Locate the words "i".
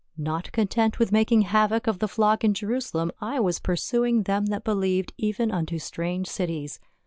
3.21-3.39